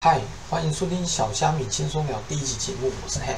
[0.00, 3.34] 嗨，欢迎收听小虾米轻松聊第一集节目，我是 Ham。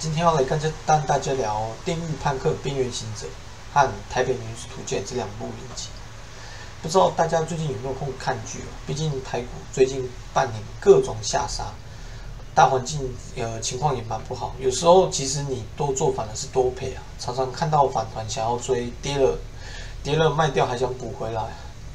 [0.00, 3.26] 今天要来跟着带大家聊《电狱判客：边缘行者》
[3.72, 5.86] 和《台北女子图鉴》这两部影集。
[6.82, 8.70] 不知道大家最近有没有空看剧哦？
[8.88, 11.66] 毕竟台股最近半年各种下杀，
[12.56, 14.56] 大环境呃情况也蛮不好。
[14.58, 19.38] 有时候其实你多做反而是多赔啊，常常看到反弹想要追，跌了
[20.02, 21.40] 跌了卖掉还想补回来，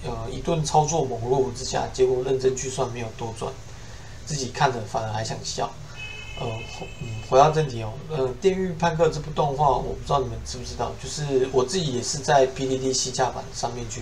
[0.06, 3.52] 呃一顿操作猛落之下，结果认真去算没有多赚。
[4.26, 5.70] 自己看着反而还想笑，
[6.40, 6.48] 呃，
[7.02, 14.02] 嗯，回到正题哦，呃，《电狱判客》这部动画，我不知道你们知不知道，就是我自己也是在 PDD 西架版上面去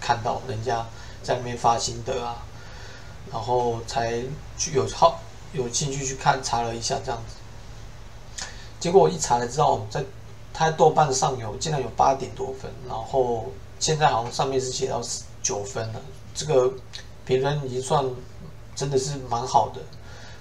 [0.00, 0.86] 看到人家
[1.22, 2.44] 在那边发心得啊，
[3.32, 4.22] 然后才
[4.58, 5.20] 去有好
[5.52, 8.44] 有兴趣去看查了一下这样子，
[8.78, 10.04] 结果我一查才知道，在
[10.52, 13.50] 它豆瓣上有竟然有八点多分，然后
[13.80, 15.00] 现在好像上面是写到
[15.42, 16.00] 九分了，
[16.34, 16.70] 这个
[17.24, 18.04] 评分已经算。
[18.74, 19.80] 真的是蛮好的。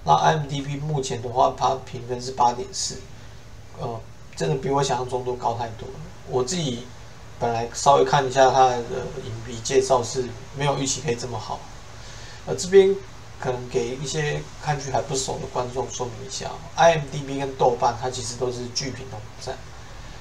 [0.04, 2.98] 那 IMDB 目前的话，它评分是八点四，
[3.80, 4.00] 呃，
[4.36, 5.94] 真的比我想象中都高太多了。
[6.30, 6.86] 我自己
[7.40, 8.80] 本来稍微看一下它的
[9.24, 10.26] 影评介绍，是
[10.58, 11.60] 没有预期可以这么好。
[12.46, 12.94] 呃，这边
[13.40, 19.56] 可能给一些看剧还不熟的观众说明一下，IMDB 跟豆瓣它其实都是剧评的网站，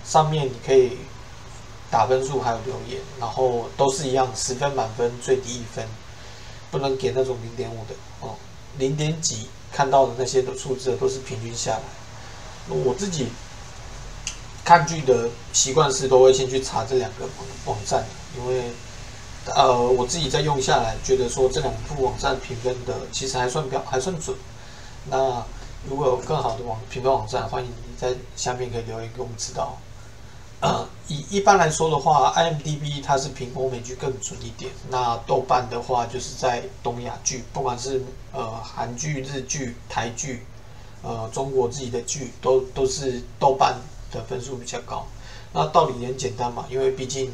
[0.05, 0.99] 上面你可以
[1.91, 5.85] 打分数还有留言，然后都是一样，十分满分最低一分。
[6.73, 8.35] 不能给那种零点五的哦，
[8.79, 11.83] 零点几看到的那些的数字都是平均下来。
[12.69, 13.29] 我自己
[14.65, 17.29] 看剧的习惯是都会先去查这两个
[17.67, 18.05] 网站，
[18.39, 18.73] 因为
[19.55, 24.35] 呃我自己在用下来，觉得说这两部网站评分的其实还算标还算准。
[25.11, 25.45] 那
[25.89, 29.79] 如果有更好的网评分网站，欢迎你在下面可以留言给我们知道。
[30.63, 34.71] 呃，以一般来说的话，IMDB 它是评欧美剧更准一点。
[34.91, 40.47] 那豆瓣的话，就是在东亚剧，不管是呃韩剧、日剧、台剧，
[41.03, 43.75] 呃中国自己的剧，都都是豆瓣
[44.13, 45.05] 的分数比较高。
[45.53, 47.33] 那道理也很简单嘛，因为毕竟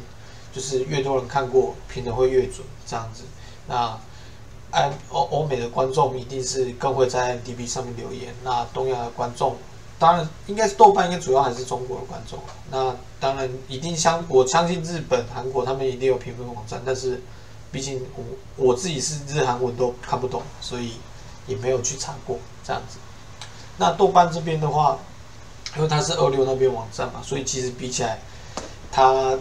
[0.51, 3.25] 就是越多人看过，评的会越准，这样子。
[3.67, 3.95] 那
[4.71, 8.33] I 欧欧美的观众一定是更会在 IMDB 上面留言。
[8.43, 9.55] 那东亚的观众。
[9.99, 12.39] 当然，应该是豆瓣，应该主要还是中国的观众。
[12.71, 17.21] 那当然，一定相我相信日本、韩国他们一定有评分网站，但是
[17.69, 18.23] 毕竟我
[18.55, 20.93] 我自己是日韩文都看不懂，所以
[21.47, 22.97] 也没有去查过这样子。
[23.77, 24.97] 那豆瓣这边的话，
[25.75, 28.19] 因为它是二六那边网站嘛，所以其实比起来，
[28.89, 29.37] 它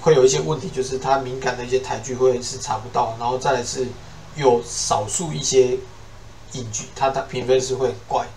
[0.00, 3.88] 会有一些问题，就是它敏感的一些台剧会是查不到，然后再来是
[4.36, 5.76] 有少数一些
[6.52, 8.30] 影剧，它的评分是会怪的。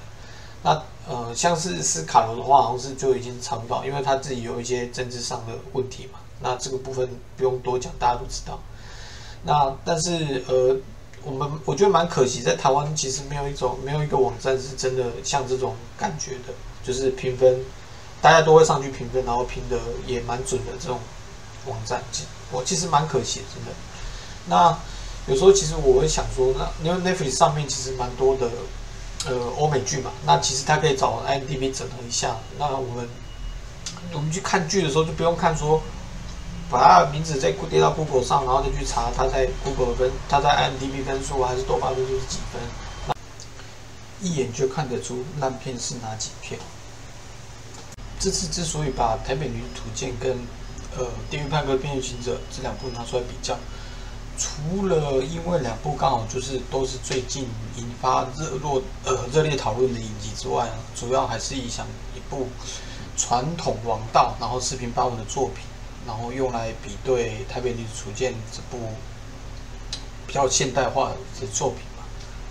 [0.63, 6.18] 那呃，像是斯卡罗的话，好像是就已经查不到，因为他自己有一些政治上的问题嘛。
[6.42, 7.08] 那这个部分
[7.38, 8.60] 不用多讲，大家都知道。
[9.44, 10.76] 那但是呃，
[11.24, 17.64] 我们我觉得蛮可惜，在台湾其实没有一种没有一个网站是真的像这种感觉的，就是评分，
[18.20, 19.78] 大家都会上去评分，然后评的
[20.08, 20.98] 也蛮准的这种
[21.68, 22.02] 网站，
[22.52, 23.72] 我其实蛮可惜，真的。
[24.48, 24.76] 那
[25.28, 28.50] 有时候其实我会想说，那因为 Netflix 上面其实蛮多的。
[29.28, 32.36] 呃，欧美剧嘛，那其实他可以找 IMDB 整合一下。
[32.59, 33.09] 那我们
[34.13, 35.81] 我们去看剧的时候，就不用看说
[36.69, 42.62] 把它的名字再跌到 Google 上，然后再去查它在 Google 分，它在 IMDB 分数还是豆瓣分数是几分，
[44.22, 46.59] 一眼就看得出烂片是哪几片。
[48.19, 50.38] 这次之所以把《台北女子图鉴》跟
[50.97, 53.57] 呃《地狱判客：边缘行者》这两部拿出来比较。
[54.38, 57.47] 除了因为两部刚好就是都是最近
[57.78, 62.47] 引发热络呃热烈讨论的影集之外啊，主要还是以想一部
[63.16, 65.63] 传统王道然后四平八稳的作品，
[66.06, 68.90] 然后用来比对《台北女子图鉴》这部
[70.28, 72.03] 比较现代化的作品嘛。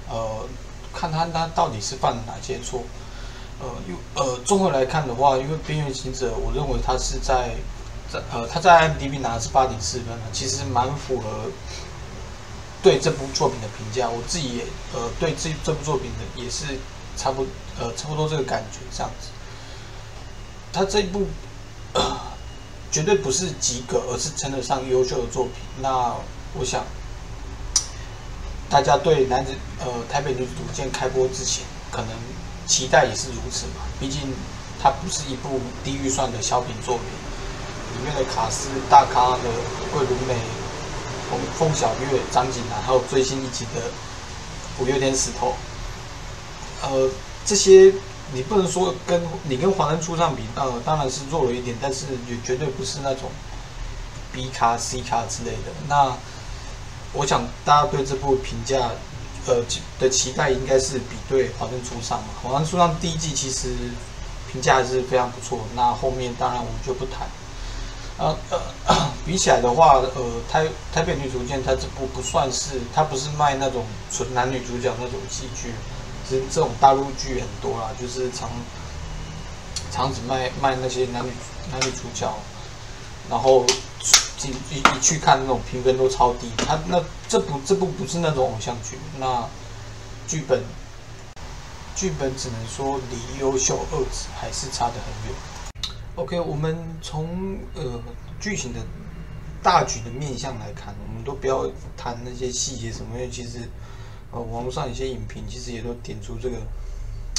[0.08, 0.48] 呃，
[0.94, 2.82] 看他他到底是犯了哪些错？
[3.60, 7.56] 呃，又呃综合来看的话，因为《边缘行者》，我认为他是在。
[8.32, 11.50] 呃，他在 m d b 拿的是八点四分其实蛮符合
[12.82, 14.08] 对这部作品的评价。
[14.08, 16.78] 我自己也呃对这这部作品的也是
[17.16, 17.46] 差不
[17.78, 19.28] 呃差不多这个感觉这样子。
[20.72, 21.26] 他这一部
[22.90, 25.54] 绝对不是及格，而是称得上优秀的作品。
[25.80, 26.14] 那
[26.54, 26.84] 我想
[28.68, 32.10] 大家对男子呃台北女子图鉴开播之前，可能
[32.66, 33.82] 期待也是如此嘛。
[33.98, 34.32] 毕竟
[34.80, 37.06] 它不是一部低预算的小品作品。
[37.96, 39.48] 里面的卡斯大咖的
[39.92, 40.34] 桂纶镁、
[41.30, 43.80] 凤凤小岳、张景南，还有最新一集的
[44.78, 45.54] 五月天石头，
[46.82, 47.08] 呃，
[47.46, 47.92] 这些
[48.32, 53.30] 你不能说跟你跟华灯初上比，呃，当然是弱了一点，但是也绝对不是那种
[54.32, 55.72] B 卡、C 卡之类的。
[55.88, 56.12] 那
[57.12, 58.90] 我想大家对这部评价
[59.46, 59.62] 呃
[60.00, 63.68] 的期待应该是比对《华灯初上》嘛，《华灯初上》第一季其实
[64.50, 65.60] 评价还是非常不错。
[65.76, 67.28] 那后面当然我们就不谈。
[68.16, 68.36] 呃
[68.86, 75.72] 呃， 比起来的话，呃，台台北女主见它这部不算是，它不是卖那种纯男女主角那种戏剧，
[76.28, 78.48] 其实这种大陆剧很多啦，就是常
[79.90, 81.30] 常只卖卖那些男女
[81.72, 82.32] 男女主角，
[83.28, 83.64] 然后
[84.42, 86.50] 一一一去看那种评分都超低。
[86.58, 89.48] 它那这部这部不是那种偶像剧，那
[90.28, 90.62] 剧本
[91.96, 95.34] 剧本只能说离优秀二字还是差得很远。
[96.16, 98.00] OK，我们从呃
[98.38, 98.78] 剧情的
[99.60, 103.68] 大局的面向来看，我们都不要谈那些细节什么，因为其实
[104.30, 106.56] 呃网络上一些影评其实也都点出这个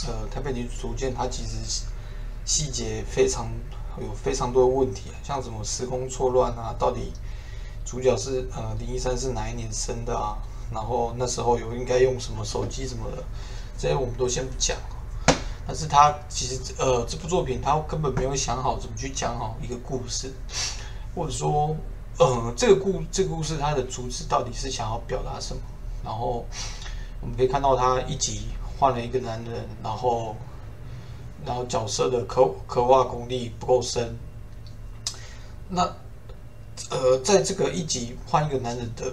[0.08, 1.86] 呃台北女主见它其实
[2.44, 3.48] 细节非常
[4.02, 7.14] 有非常多的问题，像什么时空错乱啊，到底
[7.86, 10.38] 主角是呃林一山是哪一年生的啊，
[10.74, 13.24] 然后那时候有应该用什么手机什么的，
[13.78, 14.78] 这些我们都先不讲。
[15.68, 20.32] 但是他其实呃，这部作品他根本没有想好怎么去讲好一个故事，
[21.16, 21.76] 或者说，
[22.20, 25.62] 呃，这个故这个故事它的主旨到底是想要表达什么？
[26.04, 26.46] 然后
[27.20, 30.36] 我们可以看到他一集换了一个男人，然后
[31.44, 34.16] 然后角色的刻刻画功力不够深。
[35.68, 35.82] 那
[36.92, 39.12] 呃，在这个一集换一个男人的，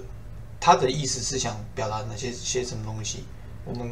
[0.61, 3.25] 他的意思是想表达哪些些什么东西？
[3.65, 3.91] 我们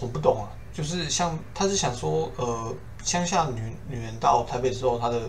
[0.00, 0.50] 我不懂啊。
[0.72, 2.74] 就是像他是想说，呃，
[3.04, 5.28] 乡下女女人到台北之后，她的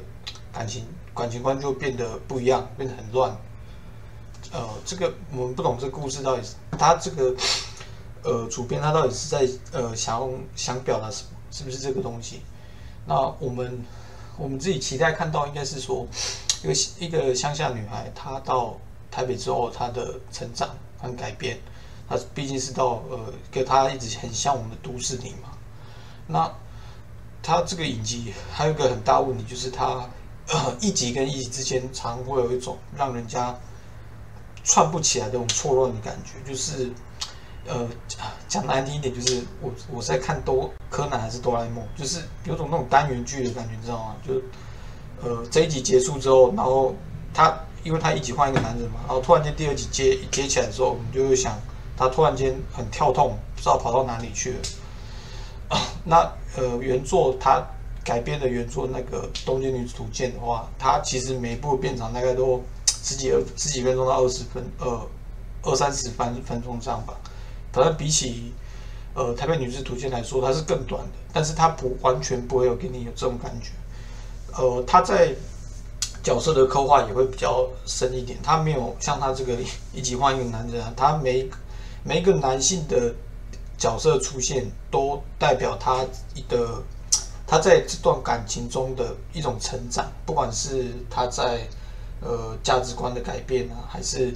[0.54, 3.36] 感情感情观就变得不一样，变得很乱。
[4.52, 7.36] 呃，这个我们不懂这个故事到底是他这个
[8.24, 12.42] 呃主编他到底是在呃想想表达什么，是不是这个东西？
[13.06, 13.84] 那我们
[14.38, 16.08] 我们自己期待看到应该是说，
[16.62, 18.78] 一个一个乡下女孩她到
[19.12, 20.70] 台北之后，她的成长
[21.02, 21.58] 和改变。
[22.10, 25.50] 他毕竟是到呃，跟他一直很像我们的都市里嘛。
[26.28, 26.52] 那
[27.42, 30.08] 他这个影集还有个很大问题，就是他
[30.80, 33.54] 一集跟一集之间常会有一种让人家
[34.64, 36.50] 串不起来的这种错乱的感觉。
[36.50, 36.92] 就是
[37.66, 37.88] 呃，
[38.48, 44.16] 讲难听一点，就是我我在看多柯南还是哆啦 A 梦，就是有种那种单元剧的感觉，你知道吗？
[44.26, 44.34] 就
[45.22, 46.96] 呃这一集结束之后，然后
[47.34, 51.58] 他因为他一集换一个男人嘛，然后突然间第二集接接起来的时候，我们就会想。
[51.96, 54.60] 他突然间很跳痛，不知道跑到哪里去了。
[56.06, 57.66] 那呃，原作他
[58.04, 65.08] 改编的原作那个《东京女子图鉴》的话，它其实每一部变长大概都十几二十几分钟到二十分，呃，
[65.64, 67.16] 二三十分分钟这样吧。
[67.72, 68.54] 反正比起
[69.16, 73.72] 呃《台北女子图鉴》来说，它是更短的，但是它不完全不会有给你有这种感觉。
[74.56, 75.34] 呃，他在
[76.22, 79.58] 角色的刻画也会比较深一点，他没有像他这个
[79.92, 81.50] 一集换一个男人，他没。
[82.06, 83.16] 每一个男性的
[83.78, 86.06] 角色出现，都代表他
[86.50, 86.84] 的
[87.48, 91.68] 他在这段感情中的一种成长，不管是他在
[92.22, 94.34] 呃价值观的改变啊，还是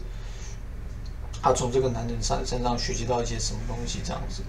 [1.42, 4.44] 他从这个男人身身上学习到一些什么东西这样子。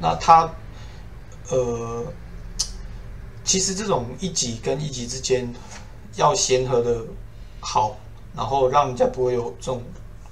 [0.00, 0.50] 那他
[1.50, 2.06] 呃，
[3.44, 5.52] 其实这种一级跟一级之间
[6.16, 7.04] 要协和的
[7.60, 7.96] 好，
[8.34, 9.80] 然后让人家不会有这种。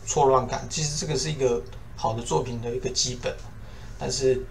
[0.09, 1.63] 错乱感，其实这个是一个
[1.95, 3.31] 好的作品的一个基本，
[3.99, 4.43] 但是，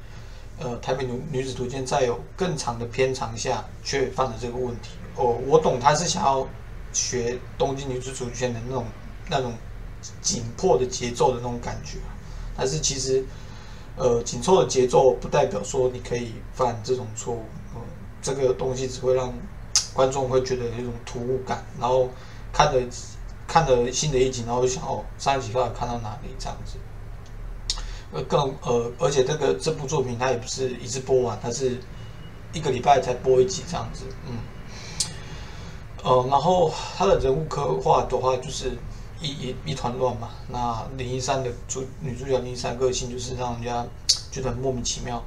[0.60, 4.92] 呃，台北女女子图鉴在有更长的篇长下，却犯了这个问题。
[5.16, 6.48] 哦，我懂他是想要
[6.94, 8.86] 学东京女子图鉴的那种
[9.32, 9.52] 那种
[10.22, 11.98] 紧迫的节奏的那种感觉，
[12.56, 13.26] 但是其实，
[13.96, 17.44] 呃，紧凑的节奏不代表说你可以犯这种错误。
[17.74, 17.82] 嗯，
[18.22, 19.34] 这个东西只会让
[19.92, 22.12] 观众会觉得有一种突兀感，然后
[22.54, 22.80] 看着。
[23.48, 26.78] 看了新的一集，然后就想哦，上一集到底看到哪里这样子？
[28.12, 31.80] 呃，更呃，而且这个这部作品它也不是一次播完，它是
[32.54, 34.38] 一个礼拜才播一集这样子，嗯，
[36.04, 38.78] 呃，然后他的人物刻画的话，就是
[39.22, 40.30] 一一一团乱嘛。
[40.50, 43.86] 那林一山的主女主角林一山个性就是让人家
[44.32, 45.24] 觉得很莫名其妙。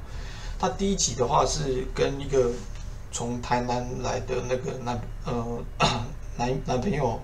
[0.59, 2.51] 他第一集的话是跟一个
[3.11, 5.63] 从台南来的那个男呃
[6.37, 7.19] 男男朋友。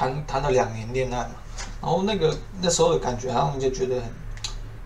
[0.00, 1.34] 谈谈了两年恋爱嘛，
[1.82, 4.00] 然后那个那时候的感觉，让人家觉得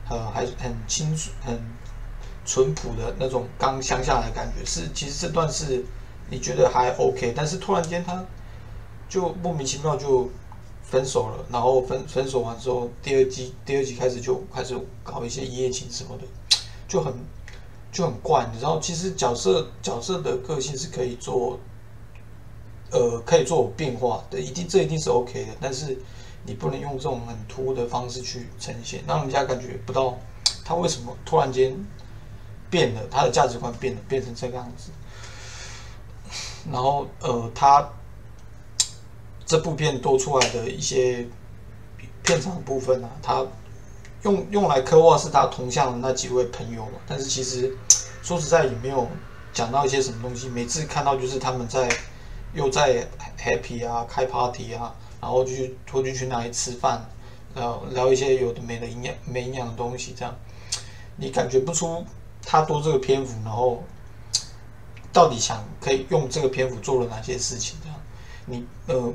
[0.05, 1.57] 很，呃，还很清楚、很
[2.45, 4.65] 淳朴的那种刚乡下的感觉。
[4.65, 5.85] 是，其实这段是
[6.29, 8.25] 你觉得还 OK，但是突然间他
[9.09, 10.29] 就莫名其妙就
[10.83, 16.25] 分手了，然后分分手完之后，第二季第二季开始就开始搞一些一夜情什么的，
[16.89, 17.15] 就很
[17.93, 18.49] 就很怪。
[18.53, 21.57] 你知道，其实角色角色的个性是可以做。
[22.95, 25.53] 呃，可以做变化的，一定这一定是 OK 的。
[25.61, 25.99] 但是
[26.47, 30.17] 你不能用这种很突兀的方式去呈现，让人家感觉不到
[30.65, 31.75] 他为什么突然间
[32.71, 34.93] 变了，他的价值观变了，变成这个样子。
[36.71, 37.91] 然后呃，他
[39.45, 41.27] 这部片多出来的一些
[42.23, 43.45] 片场部分呢，他
[44.23, 47.77] 用用来刻画是他同向的那几位朋友嘛，但是其实
[48.23, 49.09] 说实在也没有
[49.53, 51.89] 讲到一些什么东西，每次看到就是他们在
[52.55, 53.07] 又在
[53.39, 57.05] happy 啊，开 party 啊，然后就去或者去哪里吃饭，
[57.55, 60.35] 然后聊一些有的没的营养没营养的东西，这样
[61.17, 62.05] 你感觉不出
[62.43, 63.83] 他多这个篇幅，然后。
[65.13, 67.79] 到底想可以用这个篇幅做了哪些事情？
[67.81, 67.97] 这样，
[68.47, 69.13] 你呃，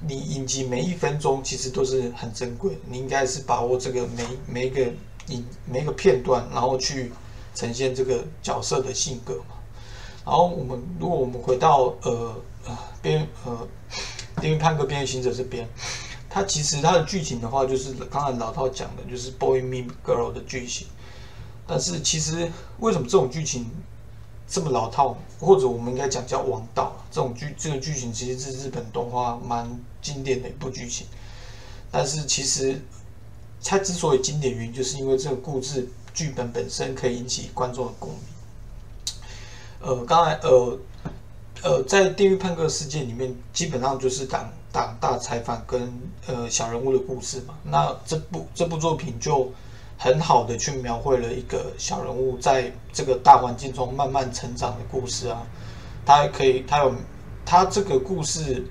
[0.00, 4.92] 你影集每一分钟其实都是很珍贵，你应该是把握这个每每一个
[5.28, 7.12] 影每一个片段，然后去
[7.54, 9.54] 呈现这个角色的性格嘛。
[10.26, 12.34] 然后我们如果我们回到呃
[12.66, 13.68] 呃边呃
[14.40, 15.68] 《电狱判客边缘行者》这边，
[16.28, 20.86] 它其实它的剧情的话，就是刚才老套讲的，就是 Boy Me Girl 的剧情。
[21.66, 23.70] 但是其实为什么这种剧情？
[24.52, 31.06] 这么老套，或者我们应该讲叫王道这种剧，这个剧情其实是日本动画蛮经典的一部剧情。
[31.88, 32.82] 但是其实
[33.62, 38.18] 它之所以经典，原因就是因为这个故事剧本本身可以引起观众的共鸣。
[39.82, 40.76] 呃，刚才呃
[41.62, 45.92] 呃，在《地狱判客》世界里面，基本上就是党党大裁判跟
[46.26, 47.54] 呃小人物的故事嘛。
[47.64, 49.50] 那这部这部作品就。
[50.02, 55.46] 很好的去描绘了一个小人物在这个大环境中慢慢成长的故事啊，
[56.06, 56.94] 他可以，他有，
[57.44, 58.64] 他这个故事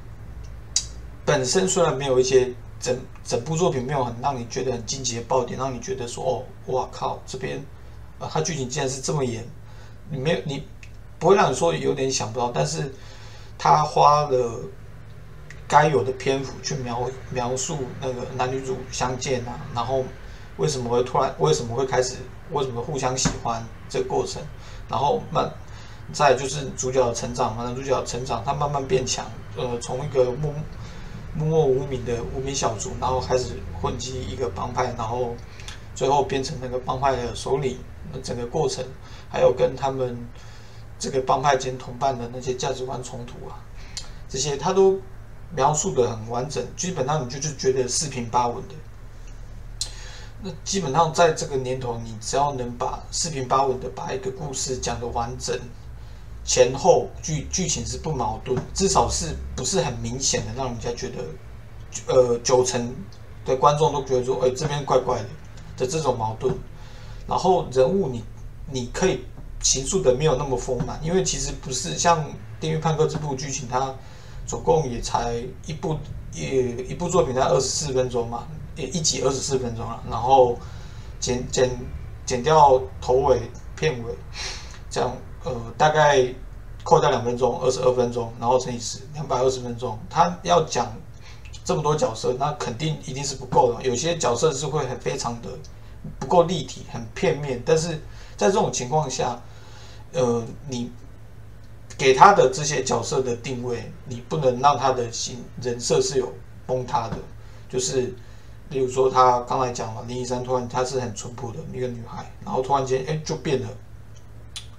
[1.23, 7.63] 本身虽然没有一些整整部作品没有很让你觉得很惊奇的爆点，让你觉得说哦，哇靠，这边
[8.17, 9.47] 啊，他剧情竟然是这么严，
[10.09, 10.63] 你没有你
[11.19, 12.91] 不会让你说有点想不到，但是
[13.57, 14.61] 他花了
[15.67, 20.03] 该有的篇幅去描描述那个男女主相见啊，然后。
[20.57, 21.33] 为什么会突然？
[21.39, 22.17] 为什么会开始？
[22.51, 24.41] 为什么互相喜欢这个过程？
[24.89, 25.49] 然后慢，
[26.11, 27.63] 再就是主角的成长嘛。
[27.63, 29.25] 男主角成长，他慢慢变强。
[29.55, 30.53] 呃，从一个默
[31.33, 35.33] 默默无名的无名小卒，然后开始混迹一个帮派，然后
[35.95, 37.77] 最后变成那个帮派的首领。
[38.11, 38.83] 那整个过程，
[39.29, 40.17] 还有跟他们
[40.99, 43.55] 这个帮派间同伴的那些价值观冲突啊，
[44.27, 44.99] 这些他都
[45.55, 46.63] 描述的很完整。
[46.75, 48.75] 基本上你就是觉得四平八稳的。
[50.41, 55.57] 那基本上在这个年头，你只要能把四平八稳的把一个故事讲得完整，
[56.45, 61.23] 前后剧剧情是不矛盾，至少是不是很明显的让人家觉得，
[62.07, 62.95] 呃，九成
[63.43, 65.29] 的观众都觉得说，哎，这边怪怪的
[65.77, 66.55] 的这种矛盾。
[67.27, 68.23] 然后人物你
[68.71, 69.25] 你可以
[69.61, 72.23] 情愫的没有那么丰满，因为其实不是像
[72.59, 73.93] 《电狱判客》这部剧情，它
[74.45, 75.97] 总共也才一部
[76.33, 76.43] 一
[76.89, 78.47] 一部作品才二十四分钟嘛。
[78.75, 80.57] 也一集二十四分钟了，然后
[81.19, 81.69] 剪剪
[82.25, 83.41] 剪掉头尾
[83.75, 84.15] 片尾，
[84.89, 85.11] 这样
[85.43, 86.33] 呃大概
[86.81, 89.99] 扣掉两分钟，二十二分钟，然后乘以十，两百二十分钟。
[90.09, 90.89] 他要讲
[91.65, 93.83] 这么多角色，那肯定一定是不够的。
[93.83, 95.49] 有些角色是会很非常的
[96.17, 97.61] 不够立体，很片面。
[97.65, 98.01] 但是
[98.37, 99.37] 在这种情况下，
[100.13, 100.91] 呃，你
[101.97, 106.33] 给他的这些角色的定位，你不能让他的形人设是有
[106.65, 107.17] 崩塌的，
[107.69, 108.13] 就是。
[108.71, 113.67] 例如说，他刚才讲了林依山，突然她是很淳朴的一个女孩，然后突然间，哎，就变了，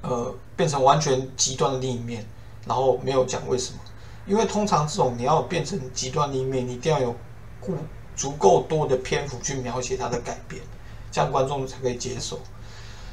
[0.03, 2.25] 呃，变成完全极端的另一面，
[2.69, 3.81] 然后没有讲为什么，
[4.27, 7.17] 因为通常这种你要变成极端另一面，你一定要有
[7.61, 7.77] 足
[8.15, 10.63] 足够多的篇幅去描写她的改变，
[11.11, 12.39] 这样观众才可以接受。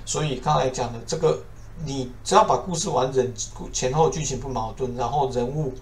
[0.05, 1.41] 所以刚才讲的这个，
[1.85, 3.33] 你只要把故事完整，
[3.71, 5.73] 前后剧情不矛盾，然后人物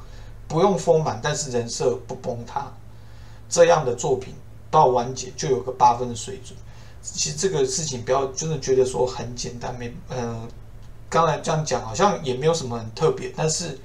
[0.48, 2.72] 不用丰满，但是人设不崩塌，
[3.50, 4.34] 这样的作品。
[4.72, 6.54] 到完结就有个八分的水准，
[7.02, 10.46] 其实这个事情不要真的觉得说很简单，没嗯，
[11.08, 13.80] 刚才这样讲好像也没有什么很特别，但是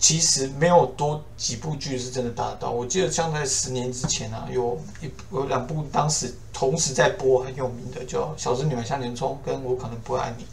[0.00, 2.70] 其实没有多几部剧是真的达到。
[2.72, 10.44] 我记得像在十年之前啊，有一有两部当时同时在播很有名的，叫《小侄女们向前冲》跟我可能不爱你。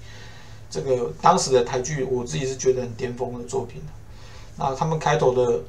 [0.70, 3.82] 这个当时的台剧，我自己是觉得很巅峰的作品
[4.58, 5.62] 那他们开头的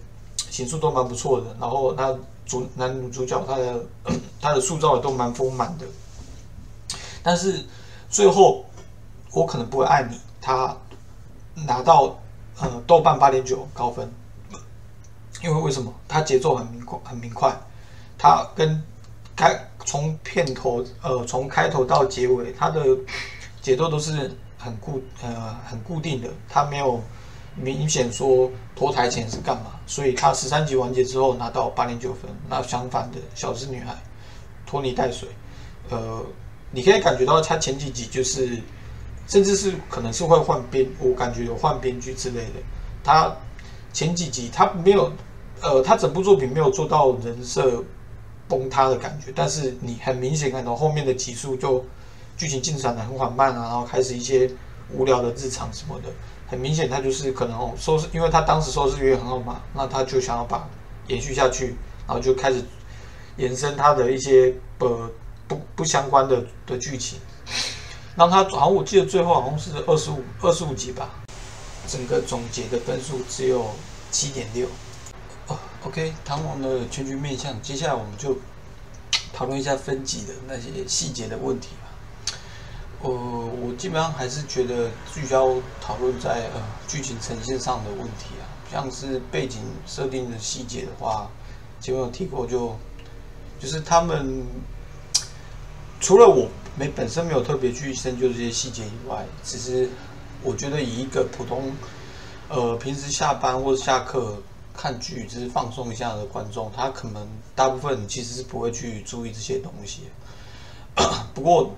[0.51, 2.15] 形塑都蛮不错的，然后他。
[2.49, 3.85] 主男女主角他的
[4.41, 5.85] 他的塑造也都蛮丰满的，
[7.23, 7.63] 但是
[8.09, 8.65] 最后
[9.33, 10.75] 我可能不会爱你，他
[11.67, 12.19] 拿到
[12.61, 14.11] 呃豆瓣八点九高分，
[15.43, 15.93] 因为为什么？
[16.09, 17.55] 他节奏很明快，很明快，
[18.17, 18.83] 他跟
[19.37, 22.85] 开从片头呃从开头到结尾，他的
[23.61, 27.01] 节奏都是很固呃很固定的，他没有
[27.55, 32.31] 明显说脱台前是干嘛，所以他十三集完结之后拿到八点九分。
[32.49, 33.97] 那相反的小资女孩
[34.67, 35.29] 拖泥带水，
[35.91, 36.25] 呃，
[36.71, 38.61] 你可以感觉到他前几集就是，
[39.29, 42.55] 甚至是可能是会换编，我感觉有换编剧之类的。
[43.05, 43.31] 他
[43.93, 45.13] 前几集他没有，
[45.61, 47.85] 呃，他整部作品没有做到人设
[48.49, 51.85] 崩塌的感觉，但是你很明显看到后面的集数就
[52.37, 54.51] 剧情进展的很缓慢啊，然后开始一些
[54.91, 56.09] 无聊的日常什么的。
[56.47, 60.67] 很明显，他就是可能哦收视，因为他当时收视率很好嘛，那他就想要把
[61.09, 62.63] 延续下去，然后就开始
[63.37, 65.11] 延伸他的一些呃
[65.47, 67.19] 不不相关的的剧情，
[68.19, 71.09] 让他好像我记得最后好像是二十五二十五集吧，
[71.87, 73.71] 整个总结的分数只有
[74.11, 74.67] 七点六。
[75.85, 78.37] ，OK，唐王的全局面向，接下来我们就
[79.33, 81.89] 讨论一下分级的那些细节的问题吧。
[83.03, 91.31] 呃，我基本上还是觉得聚焦讨论在呃剧情呈现上的问题啊，像是背景设定的细节的话，
[91.81, 92.77] 前面有提过，就
[93.61, 94.45] 就是他们
[96.01, 96.49] 除了我
[96.79, 99.89] 没本身没有特别去深究这些细节以外，其实
[100.43, 101.73] 我觉得以一个普通
[102.49, 104.37] 呃平时下班或者下课
[104.75, 110.03] 看剧只是放松一下的观众，他可能大部分其实是不会去注意这些东西，
[111.35, 111.73] 不过。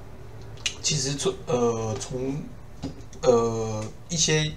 [0.83, 2.42] 其实从呃从
[3.21, 4.50] 呃一些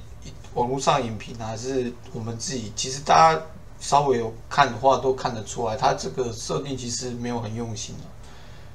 [0.54, 3.42] 网络上影评还是我们自己，其实大家
[3.82, 7.94] 稍微有看的话都看得出来，他这个设定其实没有很用心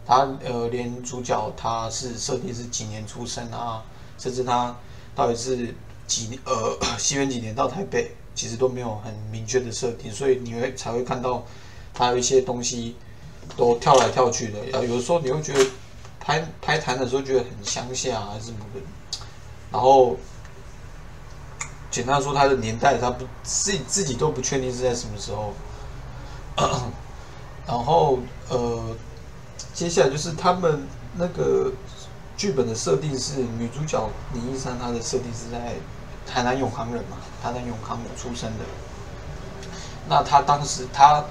[0.09, 3.85] 他呃连主角他是设定是几年出生啊，
[4.19, 4.75] 甚至他
[5.15, 5.75] 到底是
[6.07, 11.45] 几呃西元几年到台北，其实都没有很明确的设定，所以你会才会看到
[11.93, 12.97] 他有一些东西
[13.57, 15.65] 都跳来跳去的，然后有的时候你会觉得。
[16.21, 18.81] 拍拍谈的时候觉得很乡下还是什么的，
[19.73, 20.15] 然后
[21.91, 25.55] 简单说他的年代，他不自己自己都不确定是在什么时候。
[27.67, 28.19] 然后
[28.51, 28.95] 呃，
[29.79, 30.83] 接下来就是他们
[31.17, 31.71] 那个
[32.37, 35.77] 剧本的设定是女主角林依山，她的设定是在
[36.27, 38.65] 台南永康人嘛，台南永康出生的。
[40.09, 41.25] 那他当时他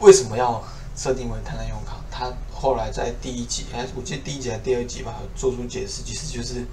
[0.00, 0.62] 为什么要
[0.94, 1.98] 设定为台南永康？
[2.10, 6.66] 他后来在第一集，还是我记得第一集还是第二集吧，做出解释，其实就是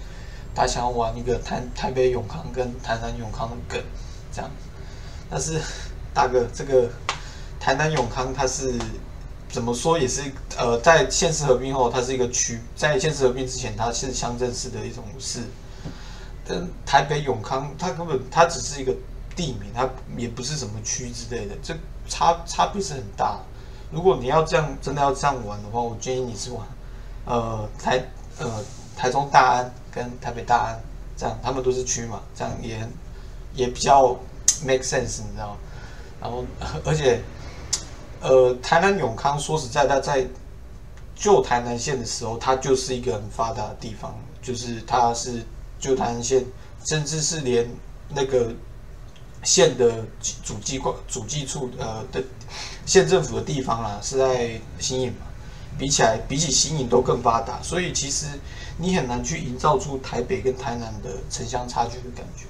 [0.54, 3.82] 他想要玩一个台台北永康跟台南永康的梗，
[4.34, 4.52] 这样。
[5.30, 5.62] 但是
[6.14, 6.90] 大哥，这个
[7.58, 8.74] 台南永康它是
[9.52, 10.22] 怎么说也是
[10.58, 15.42] 呃，在县市合并后，它是一个区；在县市合并之前，它是乡镇市的一种市。
[16.48, 18.92] 跟台北永康，它根本它只是一个
[19.36, 21.76] 地名，它也不是什么区之类的，这
[22.08, 23.40] 差差别是很大。
[23.92, 26.66] 如果你要这样，真的要这样玩的话，我建议你是玩，
[27.26, 28.04] 呃，台
[28.40, 28.64] 呃
[28.98, 30.80] 台中大安跟台北大安，
[31.16, 32.88] 这样他们都是区嘛，这样也
[33.54, 34.16] 也比较
[34.66, 35.56] make sense，你知道？
[36.20, 36.44] 然后
[36.84, 37.22] 而且，
[38.22, 40.26] 呃，台南永康说实在，它在
[41.16, 45.44] 旧台南县的时候，它就是一个很发达的地方，就是它是
[45.80, 46.46] 旧台南县，
[46.86, 47.70] 甚至是连
[48.10, 48.54] 那个。
[49.42, 50.06] 县的
[50.44, 52.22] 主机关、主机处呃的
[52.86, 55.26] 县政府的地方啦，是在新营嘛？
[55.78, 58.26] 比起来，比起新营都更发达，所以其实
[58.76, 62.48] 你很难去营造出台北跟台南的城乡差距的感觉。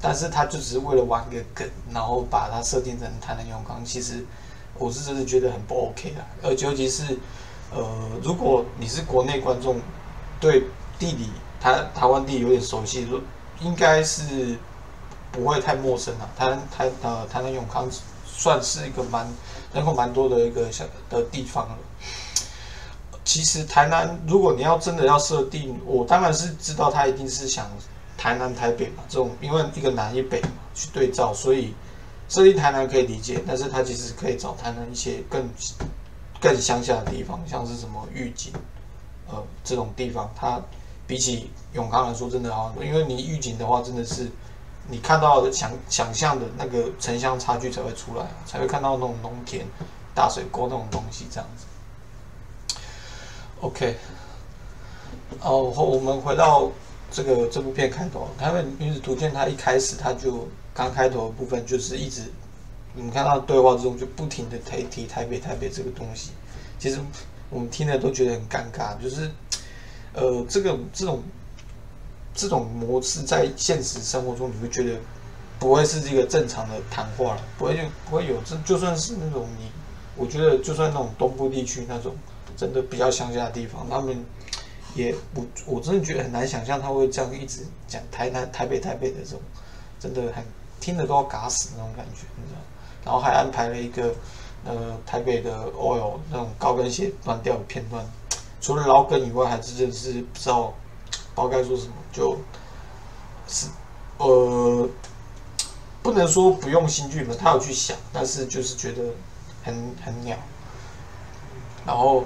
[0.00, 4.24] 但是他就只是为了玩个梗，然后把它设定成台南永康，其实
[4.78, 6.26] 我是真的觉得很不 OK 啊。
[6.42, 7.18] 而尤其是
[7.72, 9.80] 呃，如果你是国内观众，
[10.40, 10.64] 对
[10.98, 11.28] 地理
[11.60, 13.06] 台台湾地有点熟悉，
[13.60, 14.56] 应该是。
[15.32, 16.28] 不会太陌生了。
[16.36, 17.88] 台南台呃台南永康
[18.26, 19.26] 算是一个蛮
[19.72, 21.78] 人口蛮多的一个小的地方了。
[23.24, 27.66] 其实台南，如果你要真的要设定，我当然是知道他一定是想
[28.18, 31.72] 台南台北嘛，这种因为一个南一北嘛去对照，所以
[32.32, 33.42] 设定台南可以理解。
[33.46, 35.46] 但是他其实可以找台南一些更
[36.40, 38.50] 更乡下的地方，像是什么御景
[39.28, 40.58] 呃这种地方，它
[41.06, 42.82] 比起永康来说真的好很多。
[42.82, 44.30] 因为你御景的话，真的是。
[44.90, 49.64] 你看到的想想象的那个城乡差距才会出来，才会看到那种农田、
[50.12, 52.76] 大水沟那种东西这样子。
[53.60, 53.96] OK，
[55.40, 56.68] 哦，我们回到
[57.12, 62.22] 这个这部片开头，他们女子图鉴，它一开始它就刚开头的部分就是一直，
[62.94, 66.30] 你们看到对话之中就不停的提提台北台北这个东西，
[66.78, 66.98] 其实
[67.50, 69.30] 我们听了都觉得很尴尬，就是
[70.14, 71.22] 呃这个这种。
[72.34, 74.98] 这种模式在现实生活中，你会觉得
[75.58, 79.66] 不会是一个正常的谈话了，不会就不会有这就算是那种你，
[80.16, 82.16] 我觉得就算那种东部地区那种
[82.56, 84.16] 真的比较乡下的地方，他们
[84.94, 89.40] 也我我真的觉得很难想象他会这样一直讲台南台北台北的这种
[89.98, 90.44] 真的很
[90.80, 92.60] 听得都要嘎死那种感觉，你知道？
[93.04, 94.14] 然后还安排了一个
[94.64, 98.04] 呃台北的 oil 那种高跟鞋断掉的片段，
[98.60, 100.74] 除了老梗以外，还是真的是不知道
[101.34, 102.36] 不知道该说什么，就
[103.48, 103.68] 是
[104.18, 104.88] 呃
[106.02, 109.02] 不能说不用心剧本，他有去想，但是就是觉得
[109.64, 109.74] 很
[110.04, 110.36] 很鸟，
[111.86, 112.24] 然后。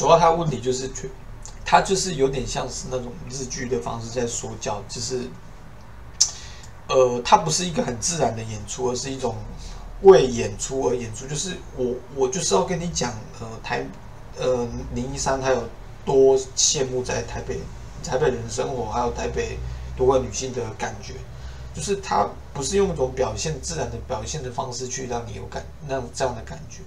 [0.00, 0.90] 主要他问题就是，
[1.62, 5.28] 他就是有点像是那种日剧的方式在说教，就是，
[6.88, 9.36] 呃，他不是一个很自然的演出，而是一种
[10.00, 11.26] 为演出而演出。
[11.26, 13.84] 就是我，我就是要跟你讲，呃，台，
[14.38, 15.68] 呃，林一山他有
[16.06, 17.60] 多羡慕在台北
[18.02, 19.58] 台北人的生活，还有台北
[19.98, 21.12] 多个女性的感觉，
[21.74, 26.78] 就是他不是用一种表现自然的表现的方式去让你有感那这样的感觉。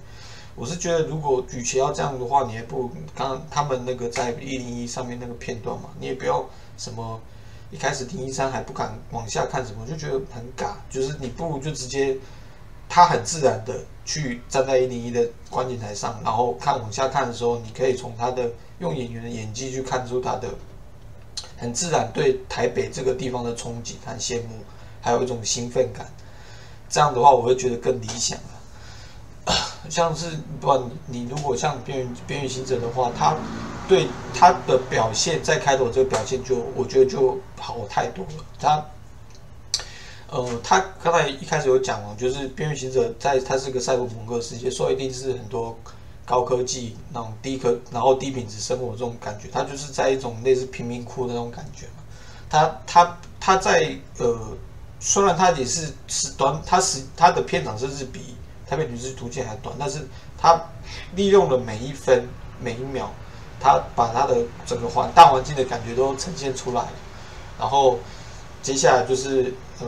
[0.56, 6.44] 我是觉得，如果与其要这样的话，你还不刚他们那个在一零一上面那个片段嘛，你也不要
[6.78, 7.20] 什么
[7.72, 10.74] 一开始林一山还不敢往下看什么，就觉得很尬。
[10.88, 12.16] 就是你不如就直接
[12.88, 20.48] 他很自然的去站在一零一的观景台上，然后看往下看的时候，你可以从他的用演员的演技去看出他的
[21.56, 24.58] 很自然对台北这个地方的憧憬和羡慕，
[25.00, 26.06] 还有一种兴奋感。
[26.88, 28.38] 这样的话，我会觉得更理想。
[29.90, 33.36] 像是不，你如果像边缘边缘行者的话，他
[33.86, 38.44] 对他的表现在开头这个表现就我觉得就好太多了。
[38.58, 38.82] 他，
[40.30, 45.78] 呃，他刚才一开始有讲了，就是边缘行者在他是个赛博朋克世界，所以一定是很多
[46.24, 49.48] 高科技那种低科，然后低品质生活这种感觉。
[49.52, 52.02] 他就是在一种类似贫民窟的那种感觉嘛。
[52.48, 54.56] 他他他在呃，
[54.98, 58.34] 虽然他也是是短，他是他的片长甚至比。
[58.66, 60.58] 台北女子图鉴还短，但是他
[61.14, 62.26] 利用了每一分
[62.58, 63.10] 每一秒，
[63.60, 66.82] 他把他的整个环大环境的感觉都呈现出来。
[67.58, 67.98] 然后
[68.62, 69.86] 接下来就是呃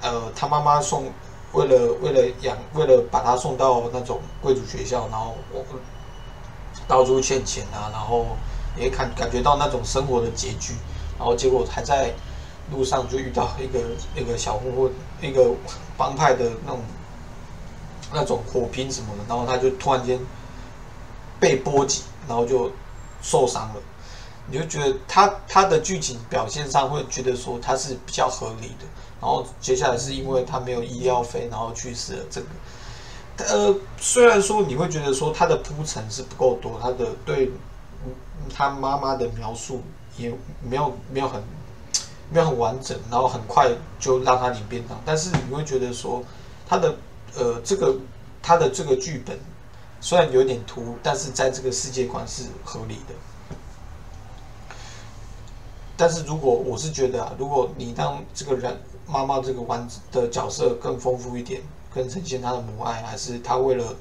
[0.00, 1.04] 呃，他妈妈送
[1.52, 5.64] 为了为了养为了把他送到那种贵族学校，然后我
[6.88, 8.26] 到处欠钱啊，然后
[8.76, 10.74] 也感感觉到那种生活的拮据，
[11.16, 12.12] 然后结果还在
[12.72, 13.78] 路上就遇到一个
[14.16, 15.50] 一个小混混，一个
[15.96, 16.80] 帮派的那种。
[18.14, 20.18] 那种火拼什么的，然后他就突然间
[21.40, 22.70] 被波及，然后就
[23.22, 23.74] 受伤了。
[24.50, 28.86] 你就觉得他他的剧情表现上会觉得说他是比较合理的。
[29.20, 32.24] 然后接下来是因为他没有医疗费，然后去世了。
[32.28, 32.46] 这个
[33.38, 37.50] 呃，虽然说你会觉得说他的铺陈是不够多，他的对
[38.52, 39.80] 他妈妈的描述
[40.18, 41.42] 也没有没有很
[42.30, 45.00] 没有很完整，然后很快就让他领便当。
[45.04, 46.22] 但是你会觉得说
[46.68, 46.94] 他的。
[47.34, 47.96] 呃，这个
[48.42, 49.38] 他的这个剧本
[50.00, 53.14] 虽然有点突兀，但是在这个世界观是合理的。
[55.96, 61.62] 但是如果我是觉得啊，如果你让这个人妈妈这个丸子的角色更丰富一点，
[61.94, 63.94] 更呈现他的母爱，还是他为了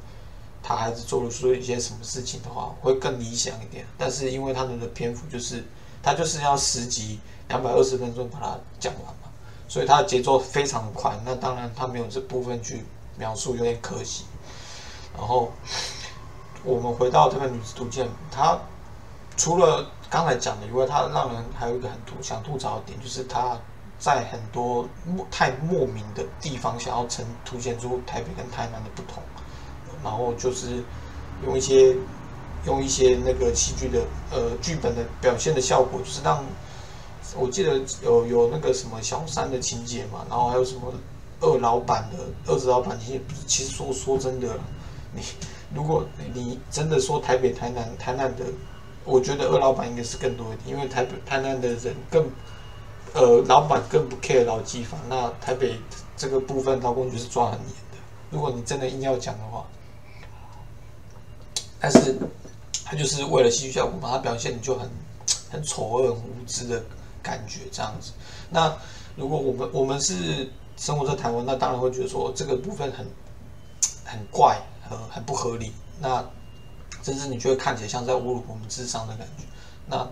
[0.63, 3.85] 他孩子做了说一些什么事情的话，会更理想一点。
[3.97, 5.63] 但是因为他们的篇幅就是
[6.01, 9.29] 他就是要十集两百二十分钟把它讲完嘛，
[9.67, 11.15] 所以他的节奏非常快。
[11.23, 12.83] 那当然他没有这部分去。
[13.17, 14.23] 描述有点可惜，
[15.17, 15.51] 然后
[16.63, 18.57] 我们回到这个女子图鉴，她
[19.37, 23.59] 除了刚才讲的以外，她让人还有一个很吐想吐槽的点，就是她
[23.99, 29.21] 在很多莫太莫名的地方想要呈凸显出台北跟台南的不同，
[30.03, 30.83] 然后就是
[31.45, 31.95] 用一些
[32.65, 36.43] 用一些那个戏剧的呃剧本的表现的效果，就是让
[37.37, 40.93] 我记得有有那个什么小三的情节嘛，然后还有什么。
[41.41, 44.47] 二老板的二子老板，其实其实说说真的，
[45.11, 45.21] 你
[45.73, 48.45] 如果你真的说台北、台南、台南的，
[49.03, 52.29] 我觉得二老板应该是更多一点，因为台北、台南的人更，
[53.13, 55.79] 呃，老板更不 care 劳基法，那台北
[56.15, 57.97] 这个部分劳工局是抓很严的。
[58.29, 59.65] 如果你真的硬要讲的话，
[61.79, 62.15] 但是
[62.85, 64.87] 他就是为了戏剧效果，把他表现就很
[65.49, 66.83] 很丑恶、很无知的
[67.23, 68.11] 感觉这样子。
[68.51, 68.71] 那
[69.15, 70.47] 如果我们我们是。
[70.81, 73.05] 生活在台湾，那当然会觉得说这个部分很
[74.03, 75.71] 很怪，呃，很不合理。
[75.99, 76.25] 那
[77.03, 79.43] 甚至你就会看起来像在侮辱我们智商的感觉。
[79.85, 80.09] 那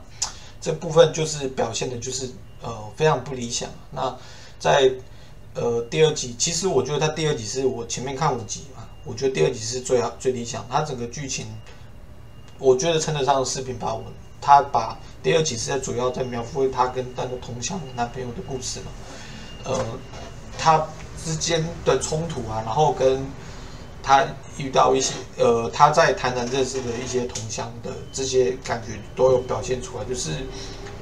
[0.61, 2.29] 这部分就是表现的，就是
[2.61, 3.67] 呃非常不理想。
[3.89, 4.15] 那
[4.59, 4.91] 在
[5.55, 10.63] 呃第二集，其实我觉得它第二集是我前面看五集嘛，我觉得第二集是最好最理想。
[10.69, 11.47] 它整个剧情，
[12.59, 14.03] 我觉得称得上四平八稳。
[14.39, 18.91] 他把第二集是在主要在描绘他跟那个同乡男朋友的故事嘛，
[19.63, 19.83] 呃。
[20.59, 20.85] 他
[21.25, 23.25] 之间的冲突啊，然后跟
[24.03, 24.25] 他
[24.57, 30.31] 遇到一些呃，他在台南认识的一些同乡的这些感觉都有表现出来，就是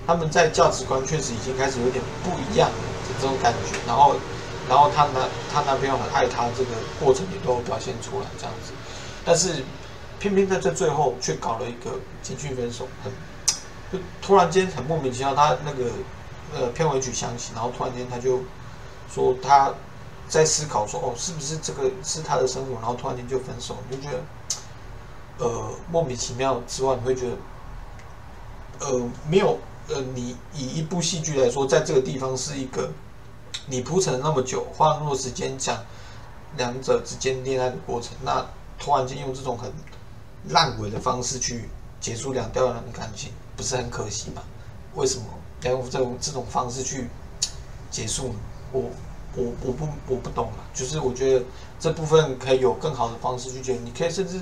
[0.06, 4.16] 他们在价值观确实已经开始有点不一样的这种感觉，然后，
[4.70, 8.74] 然后他男他男朋友很爱她，这个过程也都有表现出来这样子，
[9.26, 9.64] 但是
[10.20, 13.12] 偏偏在这最后却搞了一个情绪分手，很
[13.92, 15.86] 就突然间很莫名其妙，他那个
[16.54, 18.40] 呃片尾曲响起，然后突然间他就
[19.14, 19.74] 说他
[20.28, 24.20] 在思考说哦是不是这个是他的生活，然后突然间就分手，你就觉得
[25.46, 27.38] 呃莫名其妙之外，你会觉得
[28.80, 29.58] 呃没有。
[29.90, 32.92] 呃，你以一部戏剧来说，在这个地方是一个
[33.68, 35.82] 你铺陈那么久，花那么多时间讲
[36.58, 38.46] 两者之间恋爱的过程，那
[38.78, 39.72] 突然间用这种很
[40.50, 41.70] 烂尾的方式去
[42.02, 44.44] 结束两段人的感情，不是很可惜吗？
[44.96, 45.24] 为什么
[45.62, 47.08] 要用这种这种方式去
[47.90, 48.36] 结束呢？
[48.72, 48.84] 我
[49.36, 51.46] 我我不我不懂啊，就是我觉得
[51.80, 54.40] 这部分可以有更好的方式去结，你可以甚至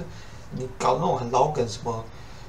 [0.51, 2.03] 你搞那种很老梗什么。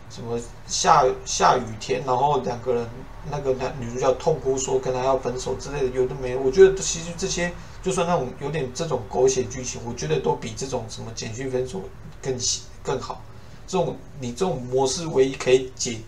[0.09, 2.87] 什么下下雨天，然后两个人
[3.29, 6.37] 那个男女主角痛哭说跟他要分手之类的，有的没。
[6.37, 11.83] 我觉得其实这些就算那种有点这种狗血剧情，我觉得都比这种什么简讯分手
[12.23, 12.39] 更
[12.85, 13.21] 更好。
[13.67, 15.99] 这种你这种模式唯一可以解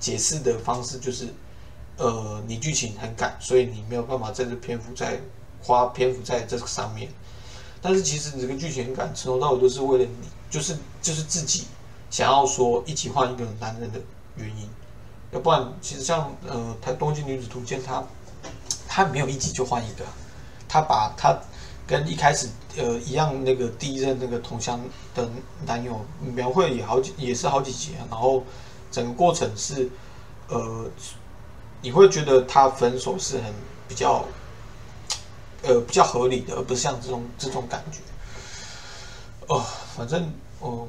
[0.00, 1.28] 解释的方式就是，
[1.96, 5.20] 呃，你剧情很赶，所以你没有办法在这篇幅在
[5.62, 7.08] 花篇幅在这个上面。
[7.80, 11.64] 但是其实你这个剧情很赶，从头到尾都是为了你，就是就是自己。
[12.10, 14.00] 想要说一起换一个男人的
[14.36, 14.68] 原因，
[15.32, 18.04] 要不然其实像呃《台东京女子图鉴》，他
[18.86, 20.04] 他没有一集就换一个，
[20.68, 21.36] 他把他
[21.88, 24.80] 跟一开始呃一样那个第一任那个同乡
[25.12, 25.28] 的
[25.66, 28.44] 男友描绘也好几也是好几集，然后
[28.92, 29.90] 整个过程是
[30.46, 30.88] 呃
[31.84, 33.52] 你会觉得他分手是很
[33.86, 34.24] 比较
[35.62, 37.98] 呃比较合理的，而不是像这种这种感觉。
[39.48, 39.62] 哦，
[39.94, 40.88] 反正哦。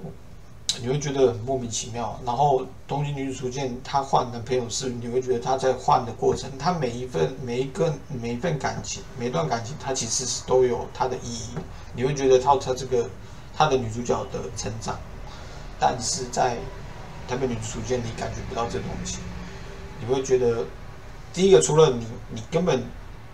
[0.81, 11.55] 你会觉得很莫名其妙，然后《东京女子初见》她换男朋友是，你会觉得她在换的过程，她每一份每一个每一份感情，每段感情，它其实是都有它的意义。
[11.93, 13.10] 你会觉得她她这个
[13.55, 14.99] 她的女主角的成长，
[15.79, 16.58] 但是在
[17.29, 19.19] 《台北女子初见》你感觉不到这东西。
[20.01, 20.65] 你会觉得
[21.36, 22.82] 第一个，除了你你根本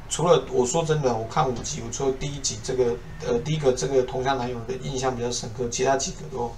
[0.09, 6.51] 除了我说真的，我看五集，我除了第一集这个呃第一个这个同乡男友的印象比较深刻，其他几个都。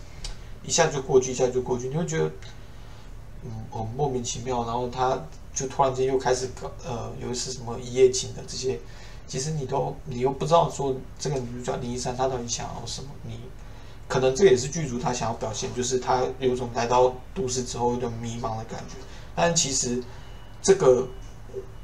[0.65, 2.31] 一下就过去，一下就过去，你会觉得，
[3.43, 4.63] 嗯，很莫名其妙。
[4.63, 5.21] 然后他
[5.53, 8.79] 就突然间又开始搞，呃，有一次什么一夜情的这些，
[9.27, 13.09] 其实你都 你又不知道说这个女主角林一山她到底想要什么。
[13.23, 13.37] 你
[14.07, 18.95] 可能这也是剧组他想要表现，就是他有种来到都市之后有点迷茫的感觉。
[19.35, 20.01] 但其实
[20.61, 21.05] 这个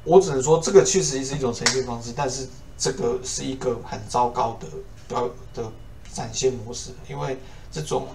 [0.04, 4.68] 我只能说，这个确实是一种呈现方式，但是这个是一个很糟糕的
[5.08, 5.72] 表的
[6.12, 7.38] 展现模式，因为
[7.72, 8.08] 这种。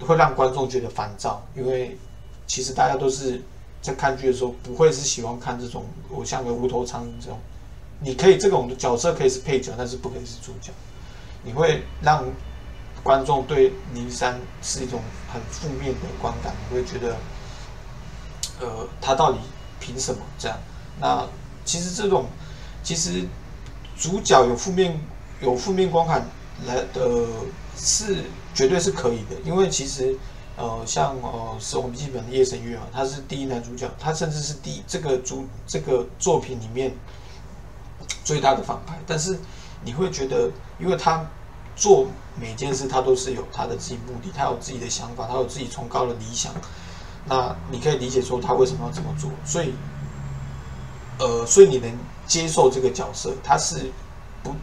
[0.00, 1.96] 会让观众觉得烦躁，因为
[2.46, 3.40] 其实大家都是
[3.80, 7.38] 在看剧的时候，不会是喜欢看这种我像个无头苍蝇这种。
[7.98, 10.70] 你可以这种角色可以是配角，但是不可以是主角。
[11.42, 12.22] 你会让
[13.02, 15.00] 观众对林山是一种
[15.32, 17.16] 很负面的观感，你会觉得，
[18.60, 19.38] 呃，他到底
[19.80, 20.58] 凭什么这样？
[21.00, 21.26] 那
[21.64, 22.26] 其实这种
[22.82, 23.24] 其实
[23.96, 25.00] 主角有负面
[25.40, 26.26] 有负面观感
[26.66, 27.26] 来的
[27.76, 28.24] 是。
[28.56, 30.16] 绝对是可以的，因为其实，
[30.56, 36.90] 呃，像呃《死亡笔记本》的夜神月啊，他是第一男主角，他甚至是第这个主这个作品里面
[38.24, 38.98] 最大的反派。
[39.06, 39.38] 但是
[39.84, 41.22] 你会觉得，因为他
[41.76, 42.06] 做
[42.40, 46.54] 每件事，他都是有他的自己目的，他有自己的想法，他有自己崇高的理想。
[47.26, 49.74] 那你可以理解说他为什么要这么做，所以，
[51.18, 51.90] 呃，所以你能
[52.26, 53.90] 接受这个角色，他是
[54.42, 54.54] 不，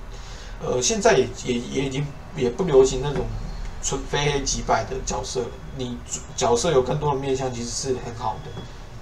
[0.64, 3.26] 呃，现在也也也已经也不流行那种。
[3.86, 5.42] 纯非黑即白的角色，
[5.78, 5.98] 你
[6.38, 8.50] 角色有更多的面向，其实是很好的。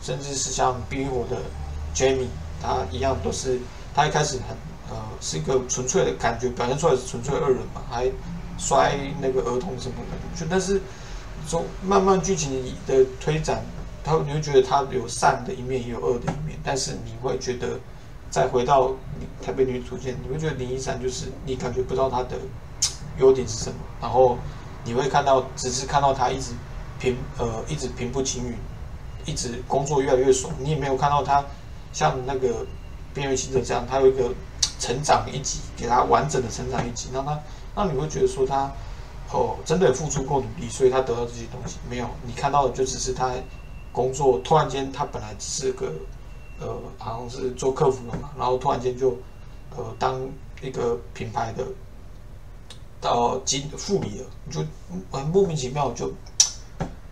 [0.01, 1.37] 甚至是像《冰与火》的
[1.93, 2.25] Jamie，
[2.59, 3.59] 他一样都是
[3.93, 4.57] 他一开始很
[4.89, 8.09] 呃是一个纯粹的感觉，表现出来是纯粹恶人嘛，还
[8.57, 10.39] 摔那个儿童什么的。
[10.39, 10.81] 就但是
[11.47, 13.63] 从慢慢剧情的推展，
[14.03, 16.57] 他你会觉得他有善的一面，也有恶的一面。
[16.63, 17.79] 但是你会觉得
[18.29, 18.91] 再回到
[19.41, 22.37] 台北女主角，你会觉得林一山就是你感觉不到他的
[23.19, 24.37] 优点是什么，然后。
[24.83, 26.53] 你会看到，只是看到他一直
[26.99, 28.55] 平呃一直平步青云，
[29.27, 30.51] 一直工作越来越爽。
[30.57, 31.45] 你也没有看到他
[31.93, 32.65] 像那个
[33.13, 34.33] 边缘行者这样，他有一个
[34.79, 37.39] 成长一级，给他完整的成长一级，让他
[37.75, 38.71] 让你会觉得说他
[39.31, 41.77] 哦真的付出过努力，所以他得到这些东西。
[41.87, 43.31] 没有，你看到的就只是他
[43.91, 45.91] 工作突然间他本来只是个
[46.59, 49.17] 呃好像是做客服的嘛，然后突然间就
[49.75, 50.21] 呃当
[50.61, 51.65] 一个品牌的。
[53.03, 54.59] 到经副理了，就
[55.11, 56.13] 很莫名其妙就，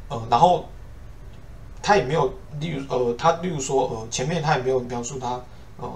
[0.07, 0.65] 呃，然后
[1.81, 5.41] 他也没有，例如呃，他例如说呃，前面他也没有描述他
[5.77, 5.91] 呃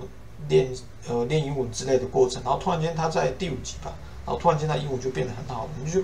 [0.49, 0.67] 练
[1.07, 3.93] 呃练英文之类的过程，然后突然间他在第五集吧，
[4.25, 5.99] 然后突然间他英文就变得很好，你就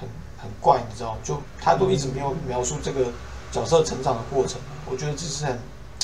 [0.00, 3.12] 很很怪，你知道就他都一直没有描述这个
[3.54, 5.56] 角色成长的过程，我觉得这是很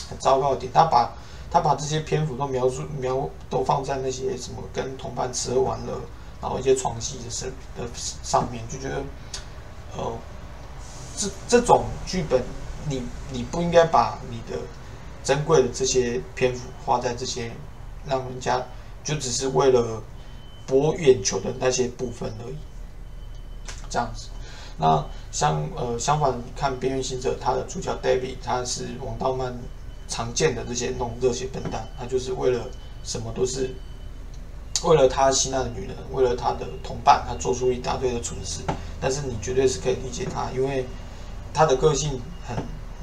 [0.08, 0.72] 很糟糕的点。
[0.72, 1.12] 他把
[1.50, 6.00] 他把这些篇幅都描述描都放在那些什么跟同伴吃喝玩乐，
[6.40, 7.84] 然后一些床戏的事的
[8.22, 9.02] 上面，就觉得
[9.96, 10.16] 呃
[11.16, 12.40] 这这种剧本。
[12.88, 14.58] 你你不应该把你的
[15.22, 17.52] 珍贵的这些篇幅花在这些
[18.06, 18.64] 让人家
[19.04, 20.02] 就只是为了
[20.66, 22.56] 博眼球的那些部分而已，
[23.90, 24.28] 这样子。
[24.78, 29.56] 那相呃相反，看《边缘行者》，他的主角 David，他是王道漫
[30.08, 32.68] 常见的这些那种热血笨蛋，他就是为了
[33.04, 33.74] 什么都是
[34.84, 38.60] 为了他心爱的女人，为了他的同伴，他做出一大堆的蠢事。
[39.00, 40.86] 但是你绝对是可以理解他，因为
[41.52, 42.20] 他的个性。
[42.48, 42.56] 很，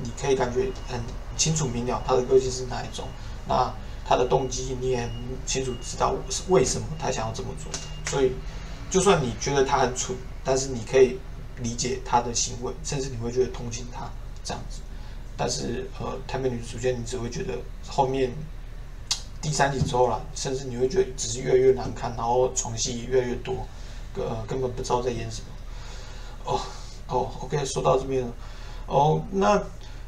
[0.03, 0.99] 你可以感觉很
[1.37, 3.07] 清楚明了他的个性是哪一种，
[3.47, 3.71] 那
[4.03, 5.09] 他的动机你也很
[5.45, 6.13] 清楚知道
[6.49, 7.71] 为什么他想要这么做，
[8.11, 8.33] 所以
[8.89, 11.17] 就算你觉得他很蠢，但是你可以
[11.61, 14.09] 理解他的行为，甚至你会觉得同情他
[14.43, 14.79] 这样子。
[15.35, 17.53] 但是呃，台美女主角你只会觉得
[17.87, 18.31] 后面
[19.41, 23.67] 第三集之后啦，甚至你会觉得只是越来越难看，然后床戏越来越多，
[24.15, 25.47] 呃，根本不知道在演什么。
[26.51, 26.59] 哦
[27.07, 28.33] 哦，OK，说到这边了。
[28.87, 29.61] 哦，那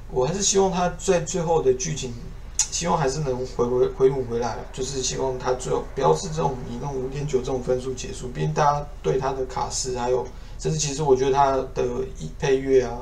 [0.09, 2.13] 我还是希望他在最后的剧情，
[2.57, 8.27] 希望还是能回回回稳回来，就是希望他最后不要是这种以那种五点九这种分数结束。
[8.29, 10.25] 毕竟大家对他的卡斯还有，
[10.59, 11.87] 甚至其实我觉得他的
[12.37, 12.99] 配乐啊，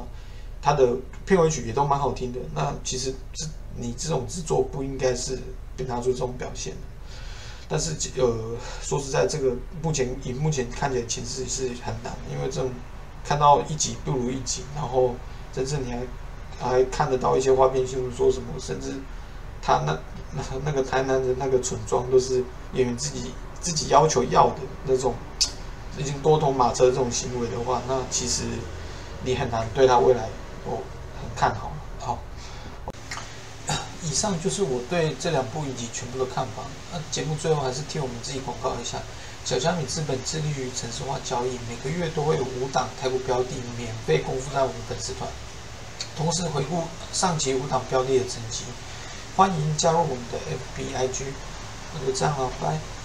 [0.62, 2.40] 他的片尾曲也都蛮好听的。
[2.56, 5.38] 那其实这你这种制作不应该是
[5.76, 6.74] 被拿出这种表现。
[7.68, 12.70] 但是呃，说实在，这个目前以目前看起来情势是很难，因为这种
[13.26, 15.16] 看到一集不如一集，然后。
[15.54, 16.00] 甚至你还
[16.60, 18.94] 还看得到一些花边新闻，说什么甚至
[19.60, 20.00] 他那
[20.36, 22.44] 那那个台南的那个村庄都是
[22.74, 25.16] 演员自己自己要求要的那种，
[25.98, 28.44] 已经多头马车这种行为的话，那其实
[29.24, 30.24] 你很难对他未来
[30.66, 30.80] 哦
[31.20, 31.72] 很看好。
[32.00, 32.20] 好，
[34.04, 36.64] 以上就是我对这两部以及全部的看法。
[36.92, 38.98] 那节目最后还是替我们自己广告一下，
[39.44, 45.30] 小虾米资本致力于城市化交易，每个月都会有五档台股标的免费公布在我们粉丝团。
[46.16, 48.64] 同时回顾上期五档标的的成绩，
[49.36, 51.24] 欢迎加入我们的 FBIG，
[51.94, 52.97] 那就这样了，拜。